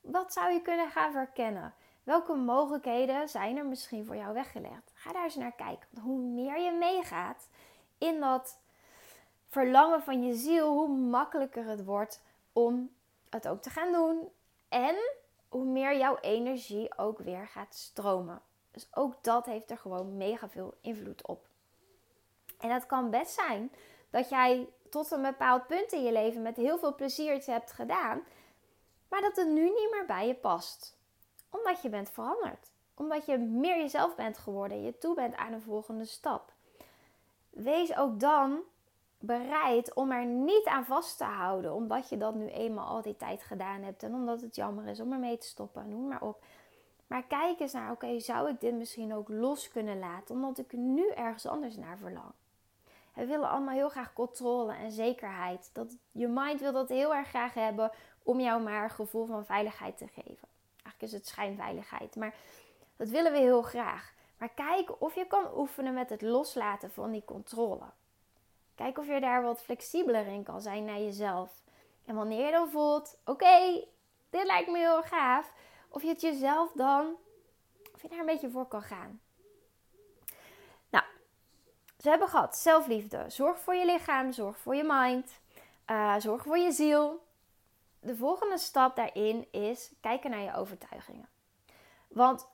[0.00, 1.74] Wat zou je kunnen gaan verkennen?
[2.02, 4.90] Welke mogelijkheden zijn er misschien voor jou weggelegd?
[4.94, 5.88] Ga daar eens naar kijken.
[6.00, 7.48] hoe meer je meegaat
[7.98, 8.58] in dat
[9.48, 12.90] verlangen van je ziel, hoe makkelijker het wordt om
[13.30, 14.28] het ook te gaan doen.
[14.68, 14.96] En
[15.48, 18.40] hoe meer jouw energie ook weer gaat stromen.
[18.70, 21.46] Dus ook dat heeft er gewoon mega veel invloed op.
[22.62, 23.72] En het kan best zijn
[24.10, 27.72] dat jij tot een bepaald punt in je leven met heel veel plezier iets hebt
[27.72, 28.22] gedaan,
[29.08, 30.96] maar dat het nu niet meer bij je past.
[31.50, 32.70] Omdat je bent veranderd.
[32.94, 36.52] Omdat je meer jezelf bent geworden en je toe bent aan een volgende stap.
[37.50, 38.60] Wees ook dan
[39.18, 43.16] bereid om er niet aan vast te houden, omdat je dat nu eenmaal al die
[43.16, 46.44] tijd gedaan hebt en omdat het jammer is om ermee te stoppen, noem maar op.
[47.06, 50.72] Maar kijk eens naar, oké, zou ik dit misschien ook los kunnen laten, omdat ik
[50.72, 52.32] nu ergens anders naar verlang?
[53.14, 55.70] We willen allemaal heel graag controle en zekerheid.
[55.72, 57.90] Dat, je mind wil dat heel erg graag hebben
[58.22, 60.48] om jou maar een gevoel van veiligheid te geven.
[60.82, 62.34] Eigenlijk is het schijnveiligheid, maar
[62.96, 64.14] dat willen we heel graag.
[64.38, 67.90] Maar kijk of je kan oefenen met het loslaten van die controle.
[68.74, 71.62] Kijk of je daar wat flexibeler in kan zijn naar jezelf.
[72.04, 73.84] En wanneer je dan voelt, oké,
[74.30, 75.52] dit lijkt me heel gaaf.
[75.88, 77.16] Of je het jezelf dan,
[77.94, 79.20] of je daar een beetje voor kan gaan.
[82.02, 83.24] Ze hebben gehad zelfliefde.
[83.28, 85.40] Zorg voor je lichaam, zorg voor je mind,
[85.90, 87.24] uh, zorg voor je ziel.
[88.00, 91.28] De volgende stap daarin is kijken naar je overtuigingen.
[92.08, 92.48] Want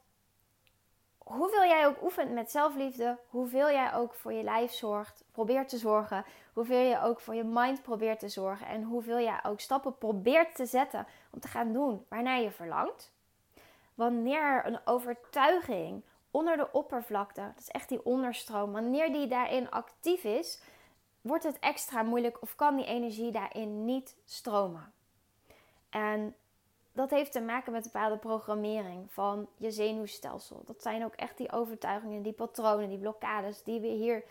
[1.19, 5.79] hoeveel jij ook oefent met zelfliefde, hoeveel jij ook voor je lijf zorgt, probeert te
[5.79, 9.99] zorgen, hoeveel je ook voor je mind probeert te zorgen en hoeveel jij ook stappen
[9.99, 13.13] probeert te zetten om te gaan doen waarnaar je verlangt.
[13.95, 16.03] Wanneer een overtuiging
[16.39, 20.61] onder de oppervlakte, dat is echt die onderstroom, wanneer die daarin actief is,
[21.21, 24.93] wordt het extra moeilijk of kan die energie daarin niet stromen.
[25.91, 26.35] En
[26.93, 30.63] dat heeft te maken met bepaalde programmering van je zenuwstelsel.
[30.65, 34.23] Dat zijn ook echt die overtuigingen, die patronen, die blokkades die we hier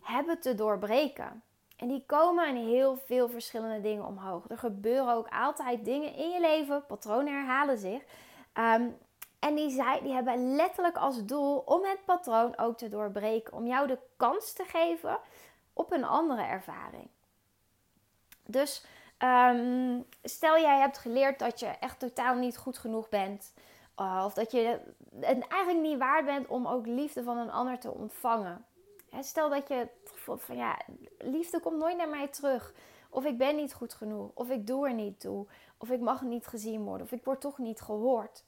[0.00, 1.42] hebben te doorbreken.
[1.76, 4.44] En die komen in heel veel verschillende dingen omhoog.
[4.48, 8.02] Er gebeuren ook altijd dingen in je leven, patronen herhalen zich.
[8.54, 8.96] Um,
[9.38, 13.52] en die, zei, die hebben letterlijk als doel om het patroon ook te doorbreken.
[13.52, 15.18] Om jou de kans te geven
[15.72, 17.08] op een andere ervaring.
[18.46, 18.84] Dus
[19.18, 23.52] um, stel jij hebt geleerd dat je echt totaal niet goed genoeg bent.
[24.00, 24.80] Uh, of dat je
[25.20, 28.64] het eigenlijk niet waard bent om ook liefde van een ander te ontvangen.
[29.20, 30.78] stel dat je voelt van ja,
[31.18, 32.72] liefde komt nooit naar mij terug.
[33.10, 34.30] Of ik ben niet goed genoeg.
[34.34, 35.46] Of ik doe er niet toe.
[35.78, 37.06] Of ik mag niet gezien worden.
[37.06, 38.44] Of ik word toch niet gehoord.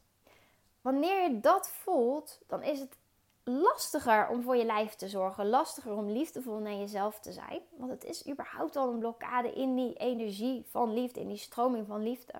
[0.88, 2.96] Wanneer je dat voelt, dan is het
[3.42, 5.48] lastiger om voor je lijf te zorgen.
[5.48, 7.60] Lastiger om liefdevol naar jezelf te zijn.
[7.76, 11.20] Want het is überhaupt al een blokkade in die energie van liefde.
[11.20, 12.32] In die stroming van liefde.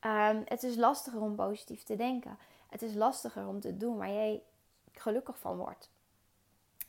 [0.00, 2.38] Um, het is lastiger om positief te denken.
[2.68, 4.42] Het is lastiger om te doen waar jij
[4.92, 5.90] gelukkig van wordt.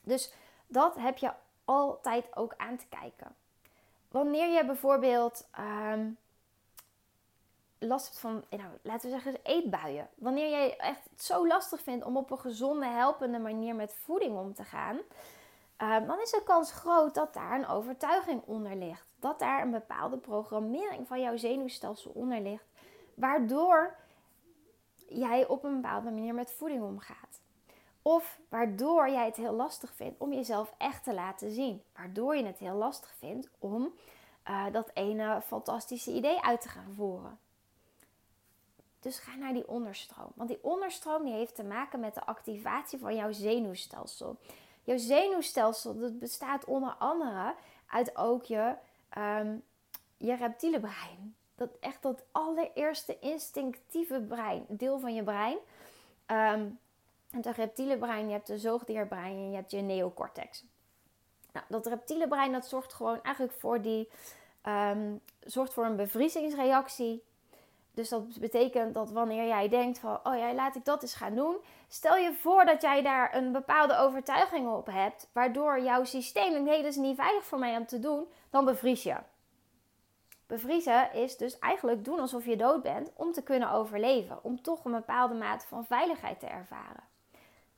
[0.00, 0.32] Dus
[0.66, 1.32] dat heb je
[1.64, 3.34] altijd ook aan te kijken.
[4.08, 6.18] Wanneer je bijvoorbeeld um,
[7.86, 10.08] last hebt van, nou, laten we zeggen, eetbuien.
[10.14, 14.38] Wanneer jij echt het zo lastig vindt om op een gezonde, helpende manier met voeding
[14.38, 14.96] om te gaan,
[15.78, 19.14] um, dan is de kans groot dat daar een overtuiging onder ligt.
[19.18, 22.66] Dat daar een bepaalde programmering van jouw zenuwstelsel onder ligt,
[23.14, 23.96] waardoor
[25.08, 27.40] jij op een bepaalde manier met voeding omgaat.
[28.02, 31.82] Of waardoor jij het heel lastig vindt om jezelf echt te laten zien.
[31.96, 33.92] Waardoor je het heel lastig vindt om
[34.48, 37.38] uh, dat ene fantastische idee uit te gaan voeren.
[39.02, 40.32] Dus ga naar die onderstroom.
[40.34, 44.36] Want die onderstroom die heeft te maken met de activatie van jouw zenuwstelsel.
[44.84, 47.54] Jouw zenuwstelsel dat bestaat onder andere
[47.86, 48.74] uit ook je,
[49.18, 49.62] um,
[50.16, 51.36] je reptiele brein.
[51.54, 55.58] Dat echt dat allereerste instinctieve brein, deel van je brein.
[56.26, 56.78] Um,
[57.30, 60.64] het reptiele brein, je hebt de zoogdierbrein en je hebt je neocortex.
[61.52, 64.08] Nou, dat reptiele brein dat zorgt gewoon eigenlijk voor die
[64.66, 67.22] um, zorgt voor een bevriezingsreactie.
[67.94, 71.34] Dus dat betekent dat wanneer jij denkt van, oh ja, laat ik dat eens gaan
[71.34, 71.56] doen.
[71.88, 76.68] Stel je voor dat jij daar een bepaalde overtuiging op hebt, waardoor jouw systeem denkt,
[76.70, 79.16] nee, dat is niet veilig voor mij om te doen, dan bevries je.
[80.52, 84.84] Bevriezen is dus eigenlijk doen alsof je dood bent om te kunnen overleven, om toch
[84.84, 87.08] een bepaalde mate van veiligheid te ervaren.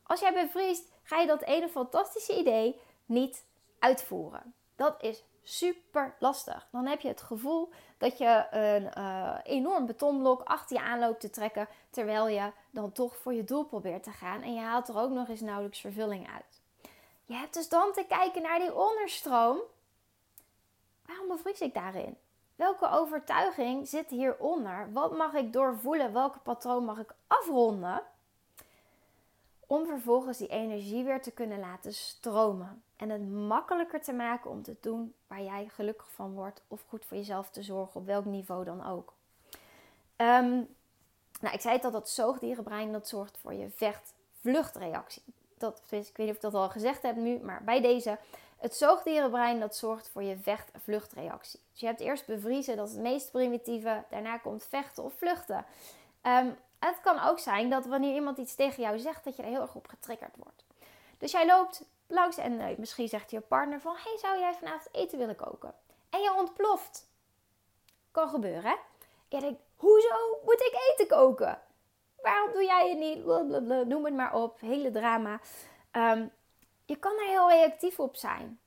[0.03, 3.45] Als jij bevriest, ga je dat ene fantastische idee niet
[3.79, 4.55] uitvoeren.
[4.77, 6.69] Dat is super lastig.
[6.71, 11.31] Dan heb je het gevoel dat je een uh, enorm betonblok achter je aanloopt te
[11.31, 14.99] trekken, terwijl je dan toch voor je doel probeert te gaan en je haalt er
[14.99, 16.63] ook nog eens nauwelijks vervulling uit.
[17.25, 19.59] Je hebt dus dan te kijken naar die onderstroom.
[21.07, 22.17] Waarom bevries ik daarin?
[22.57, 24.93] Welke overtuiging zit hieronder?
[24.93, 26.13] Wat mag ik doorvoelen?
[26.13, 28.03] Welke patroon mag ik afronden?
[29.67, 32.83] Om vervolgens die energie weer te kunnen laten stromen.
[32.97, 36.63] En het makkelijker te maken om te doen waar jij gelukkig van wordt.
[36.69, 39.13] Of goed voor jezelf te zorgen, op welk niveau dan ook.
[40.17, 40.77] Um,
[41.41, 45.23] nou, ik zei het al, dat zoogdierenbrein dat zorgt voor je vecht-vluchtreactie.
[45.59, 48.19] Dat, ik weet niet of ik dat al gezegd heb nu, maar bij deze.
[48.59, 51.61] Het zoogdierenbrein dat zorgt voor je vecht-vluchtreactie.
[51.71, 54.05] Dus je hebt eerst bevriezen, dat is het meest primitieve.
[54.11, 55.65] Daarna komt vechten of vluchten.
[56.23, 59.49] Um, het kan ook zijn dat wanneer iemand iets tegen jou zegt, dat je er
[59.49, 60.65] heel erg op getriggerd wordt.
[61.19, 63.97] Dus jij loopt langs en uh, misschien zegt je partner van...
[63.97, 65.75] Hey, zou jij vanavond eten willen koken?
[66.11, 67.09] En je ontploft.
[68.11, 68.77] Kan gebeuren, hè?
[69.29, 71.61] Je denkt, hoezo moet ik eten koken?
[72.23, 73.25] Waarom doe jij het niet?
[73.89, 74.61] Noem het maar op.
[74.61, 75.41] Hele drama.
[75.93, 76.33] Um,
[76.85, 78.61] je kan er heel reactief op zijn.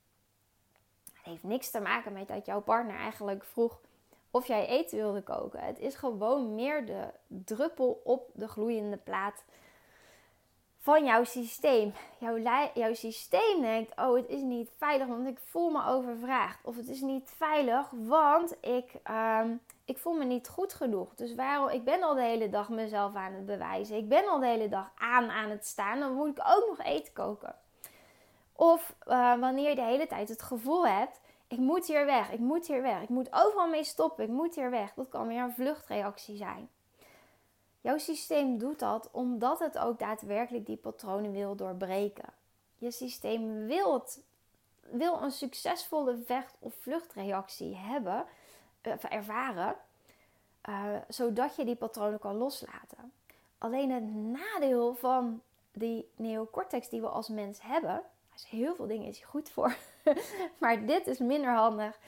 [1.12, 3.80] Het heeft niks te maken met dat jouw partner eigenlijk vroeg
[4.30, 5.60] of jij eten wilde koken.
[5.60, 9.44] Het is gewoon meer de druppel op de gloeiende plaat
[10.88, 11.92] van jouw systeem.
[12.18, 12.38] Jouw,
[12.74, 16.58] jouw systeem denkt: Oh, het is niet veilig, want ik voel me overvraagd.
[16.64, 21.14] Of het is niet veilig, want ik, ehm, ik voel me niet goed genoeg.
[21.14, 21.68] Dus waarom?
[21.68, 23.96] Ik ben al de hele dag mezelf aan het bewijzen.
[23.96, 26.00] Ik ben al de hele dag aan aan het staan.
[26.00, 27.54] Dan moet ik ook nog eten koken.
[28.52, 32.38] Of uh, wanneer je de hele tijd het gevoel hebt ik moet hier weg, ik
[32.38, 34.94] moet hier weg, ik moet overal mee stoppen, ik moet hier weg.
[34.94, 36.68] Dat kan weer een vluchtreactie zijn.
[37.80, 42.32] Jouw systeem doet dat omdat het ook daadwerkelijk die patronen wil doorbreken.
[42.76, 44.04] Je systeem wil,
[44.80, 48.24] wil een succesvolle vecht- of vluchtreactie hebben,
[48.82, 49.76] uh, ervaren,
[50.68, 53.12] uh, zodat je die patronen kan loslaten.
[53.58, 58.02] Alleen het nadeel van die neocortex die we als mens hebben,
[58.44, 59.76] heel veel dingen is hij goed voor.
[60.60, 61.98] maar dit is minder handig.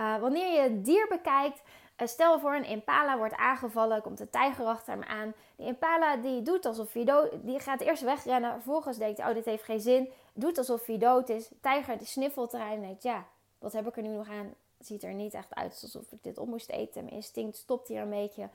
[0.00, 1.62] Uh, wanneer je het dier bekijkt,
[1.96, 5.34] uh, stel voor een impala wordt aangevallen, komt een tijger achter hem aan.
[5.56, 8.52] Die impala die doet alsof hij dood die gaat eerst wegrennen.
[8.52, 10.12] Vervolgens denkt hij, oh dit heeft geen zin.
[10.32, 11.50] Doet alsof hij dood is.
[11.60, 13.26] tijger die sniffelt erin en denkt, ja,
[13.58, 14.54] wat heb ik er nu nog aan?
[14.78, 17.04] Ziet er niet echt uit alsof ik dit op moest eten.
[17.04, 18.48] Mijn instinct stopt hier een beetje.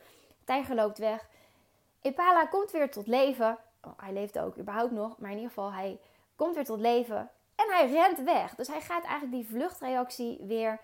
[0.44, 1.30] tijger loopt weg.
[2.02, 3.58] Impala komt weer tot leven.
[3.82, 6.00] Oh, hij leeft ook überhaupt nog, maar in ieder geval hij
[6.40, 8.56] komt weer tot leven en hij rent weg.
[8.56, 10.80] Dus hij gaat eigenlijk die vluchtreactie weer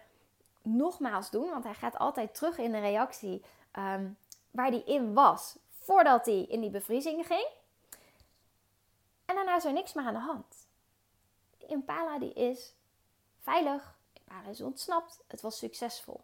[0.61, 4.17] nogmaals doen, want hij gaat altijd terug in de reactie um,
[4.51, 7.47] waar hij in was voordat hij in die bevriezing ging.
[9.25, 10.67] En daarna is er niks meer aan de hand.
[11.57, 12.73] Die Impala die is
[13.41, 13.97] veilig.
[14.13, 15.23] Impala is ontsnapt.
[15.27, 16.21] Het was succesvol.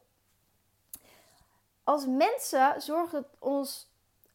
[1.83, 3.87] Als mensen zorgt ons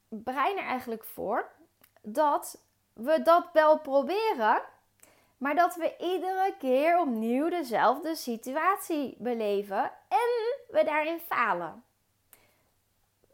[0.08, 1.50] brein er eigenlijk voor
[2.02, 2.58] dat
[2.92, 4.62] we dat wel proberen,
[5.36, 11.84] maar dat we iedere keer opnieuw dezelfde situatie beleven en we daarin falen.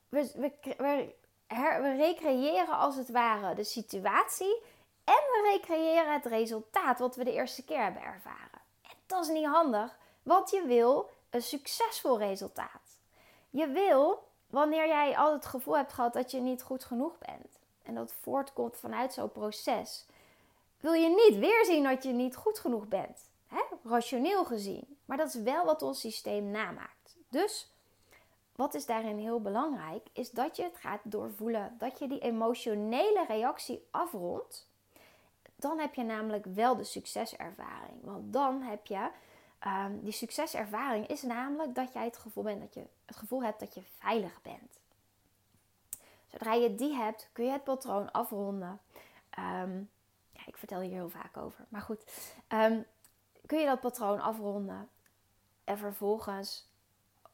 [0.09, 4.63] We, we, we, recreëren als het ware de situatie
[5.05, 8.61] en we recreëren het resultaat wat we de eerste keer hebben ervaren.
[8.83, 12.99] En dat is niet handig, want je wil een succesvol resultaat.
[13.51, 17.61] Je wil, wanneer jij al het gevoel hebt gehad dat je niet goed genoeg bent
[17.83, 20.07] en dat voortkomt vanuit zo'n proces,
[20.83, 23.31] wil je niet weer zien dat je niet goed genoeg bent.
[23.47, 23.63] Hè?
[23.85, 24.97] Rationeel gezien.
[25.05, 27.17] Maar dat is wel wat ons systeem namaakt.
[27.29, 27.73] Dus
[28.57, 31.75] wat is daarin heel belangrijk, is dat je het gaat doorvoelen.
[31.79, 34.69] Dat je die emotionele reactie afrondt.
[35.57, 38.01] Dan heb je namelijk wel de succeservaring.
[38.01, 39.09] Want dan heb je.
[39.67, 43.61] Um, die succeservaring is namelijk dat jij het gevoel, bent dat je, het gevoel hebt
[43.61, 44.79] dat je veilig bent.
[46.27, 48.81] Zodra je die hebt, kun je het patroon afronden.
[49.39, 49.91] Um,
[50.47, 51.65] ik vertel hier heel vaak over.
[51.69, 52.05] Maar goed,
[52.49, 52.85] um,
[53.47, 54.89] kun je dat patroon afronden.
[55.65, 56.71] En vervolgens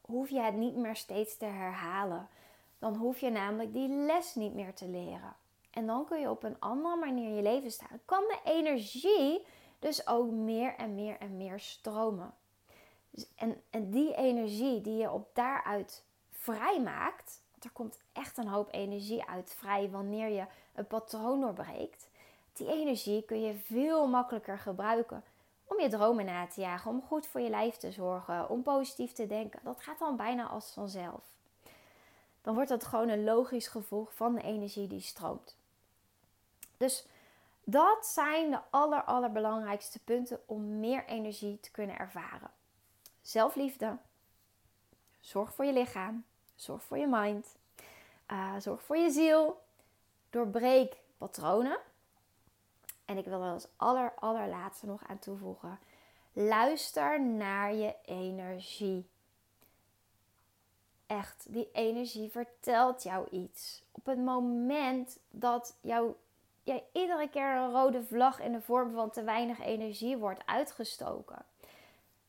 [0.00, 2.28] hoef je het niet meer steeds te herhalen.
[2.78, 5.36] Dan hoef je namelijk die les niet meer te leren.
[5.70, 8.00] En dan kun je op een andere manier je leven staan.
[8.04, 9.44] Kan de energie
[9.78, 12.34] dus ook meer en meer en meer stromen.
[13.10, 18.48] Dus, en, en die energie die je op daaruit vrijmaakt, want er komt echt een
[18.48, 22.07] hoop energie uit vrij wanneer je een patroon doorbreekt.
[22.58, 25.24] Die energie kun je veel makkelijker gebruiken
[25.64, 29.12] om je dromen na te jagen, om goed voor je lijf te zorgen, om positief
[29.12, 29.60] te denken.
[29.62, 31.22] Dat gaat dan bijna als vanzelf.
[32.42, 35.56] Dan wordt dat gewoon een logisch gevolg van de energie die stroomt.
[36.76, 37.06] Dus
[37.64, 42.50] dat zijn de aller, allerbelangrijkste punten om meer energie te kunnen ervaren.
[43.22, 43.96] Zelfliefde.
[45.20, 46.24] Zorg voor je lichaam.
[46.54, 47.56] Zorg voor je mind.
[48.32, 49.62] Uh, zorg voor je ziel.
[50.30, 51.78] Doorbreek patronen.
[53.08, 55.78] En ik wil er als aller, allerlaatste nog aan toevoegen.
[56.32, 59.08] Luister naar je energie.
[61.06, 63.82] Echt, die energie vertelt jou iets.
[63.90, 66.14] Op het moment dat jou,
[66.62, 71.44] jij iedere keer een rode vlag in de vorm van te weinig energie wordt uitgestoken,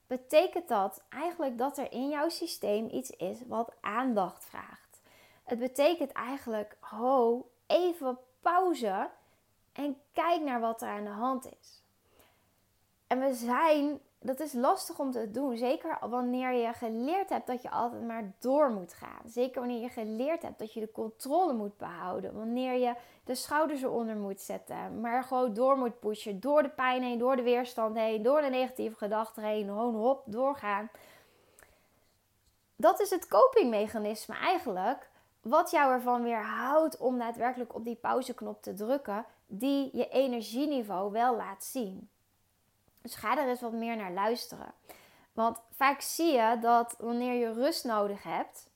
[0.07, 5.01] betekent dat eigenlijk dat er in jouw systeem iets is wat aandacht vraagt.
[5.43, 9.09] Het betekent eigenlijk, ho, even pauze
[9.73, 11.83] en kijk naar wat er aan de hand is.
[13.09, 15.57] En we zijn, dat is lastig om te doen.
[15.57, 19.21] Zeker wanneer je geleerd hebt dat je altijd maar door moet gaan.
[19.25, 22.33] Zeker wanneer je geleerd hebt dat je de controle moet behouden.
[22.33, 25.01] Wanneer je de schouders eronder moet zetten.
[25.01, 26.39] Maar gewoon door moet pushen.
[26.39, 29.67] Door de pijn heen, door de weerstand heen, door de negatieve gedachten heen.
[29.67, 30.89] Gewoon hop, doorgaan.
[32.75, 35.09] Dat is het copingmechanisme eigenlijk.
[35.41, 41.35] Wat jou ervan weerhoudt om daadwerkelijk op die pauzeknop te drukken die je energieniveau wel
[41.35, 42.09] laat zien.
[43.01, 44.73] Dus ga er eens wat meer naar luisteren.
[45.31, 48.69] Want vaak zie je dat wanneer je rust nodig hebt,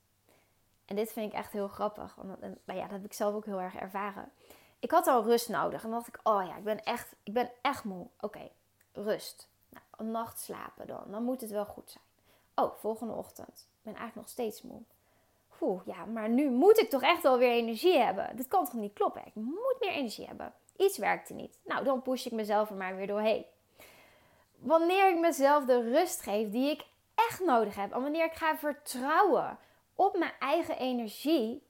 [0.84, 3.60] en dit vind ik echt heel grappig, want ja, dat heb ik zelf ook heel
[3.60, 4.32] erg ervaren.
[4.78, 7.50] Ik had al rust nodig en dacht ik, oh ja, ik ben echt, ik ben
[7.62, 8.06] echt moe.
[8.20, 8.48] Oké,
[8.92, 9.48] rust.
[9.68, 12.04] Nou, een nacht slapen dan, dan moet het wel goed zijn.
[12.54, 13.48] Oh, volgende ochtend.
[13.48, 14.80] Ik ben eigenlijk nog steeds moe.
[15.60, 18.36] Oeh, ja, maar nu moet ik toch echt wel weer energie hebben.
[18.36, 19.26] Dit kan toch niet kloppen?
[19.26, 20.54] Ik moet meer energie hebben.
[20.76, 21.58] Iets werkte niet.
[21.64, 23.44] Nou, dan push ik mezelf er maar weer doorheen.
[24.58, 26.84] Wanneer ik mezelf de rust geef die ik
[27.14, 27.92] echt nodig heb.
[27.92, 29.58] En wanneer ik ga vertrouwen
[29.94, 31.62] op mijn eigen energie.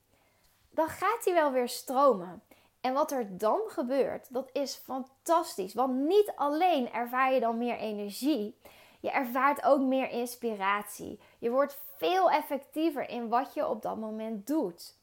[0.71, 2.43] Dan gaat die wel weer stromen.
[2.81, 5.75] En wat er dan gebeurt, dat is fantastisch.
[5.75, 8.57] Want niet alleen ervaar je dan meer energie.
[9.01, 11.21] Je ervaart ook meer inspiratie.
[11.39, 14.97] Je wordt veel effectiever in wat je op dat moment doet.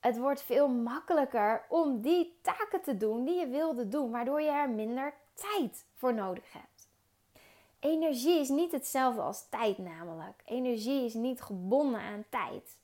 [0.00, 4.50] Het wordt veel makkelijker om die taken te doen die je wilde doen, waardoor je
[4.50, 6.88] er minder tijd voor nodig hebt.
[7.80, 10.42] Energie is niet hetzelfde als tijd, namelijk.
[10.44, 12.76] Energie is niet gebonden aan tijd.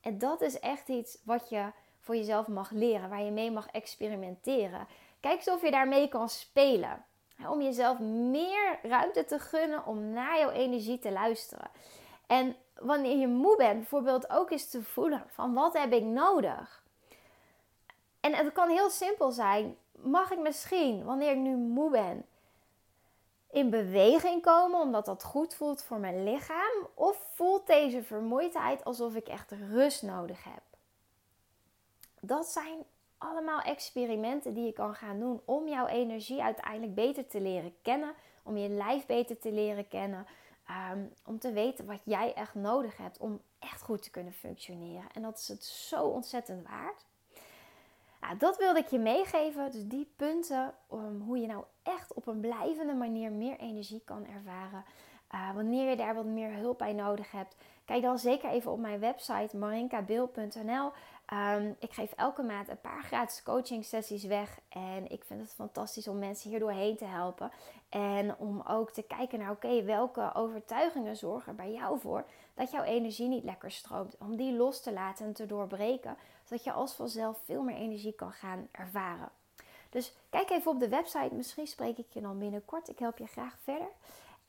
[0.00, 3.66] En dat is echt iets wat je voor jezelf mag leren, waar je mee mag
[3.66, 4.86] experimenteren.
[5.20, 7.04] Kijk eens of je daarmee kan spelen.
[7.48, 11.70] Om jezelf meer ruimte te gunnen om naar jouw energie te luisteren.
[12.30, 16.84] En wanneer je moe bent, bijvoorbeeld ook eens te voelen van wat heb ik nodig?
[18.20, 19.76] En het kan heel simpel zijn.
[19.92, 22.26] Mag ik misschien, wanneer ik nu moe ben,
[23.50, 26.86] in beweging komen omdat dat goed voelt voor mijn lichaam?
[26.94, 30.62] Of voelt deze vermoeidheid alsof ik echt rust nodig heb?
[32.20, 32.84] dat zijn
[33.18, 38.14] allemaal experimenten die je kan gaan doen om jouw energie uiteindelijk beter te leren kennen,
[38.42, 40.26] om je lijf beter te leren kennen,
[40.70, 45.10] ehm, om te weten wat jij echt nodig hebt om echt goed te kunnen functioneren.
[45.12, 47.04] En dat is het zo ontzettend waard.
[48.38, 49.70] Dat wilde ik je meegeven.
[49.70, 54.26] Dus die punten, um, hoe je nou echt op een blijvende manier meer energie kan
[54.26, 54.84] ervaren.
[55.34, 58.78] Uh, wanneer je daar wat meer hulp bij nodig hebt, kijk dan zeker even op
[58.78, 60.92] mijn website marinkabeel.nl.
[61.32, 64.58] Um, ik geef elke maand een paar gratis coaching sessies weg.
[64.68, 67.50] En ik vind het fantastisch om mensen hier doorheen te helpen.
[67.90, 72.24] En om ook te kijken naar, oké, welke overtuigingen zorgen er bij jou voor
[72.54, 74.16] dat jouw energie niet lekker stroomt.
[74.18, 76.16] Om die los te laten en te doorbreken.
[76.44, 79.28] Zodat je als vanzelf veel meer energie kan gaan ervaren.
[79.90, 81.34] Dus kijk even op de website.
[81.34, 82.88] Misschien spreek ik je dan binnenkort.
[82.88, 83.88] Ik help je graag verder.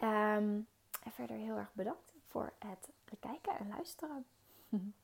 [0.03, 0.67] Um,
[1.03, 2.89] en verder heel erg bedankt voor het
[3.19, 4.25] kijken en luisteren.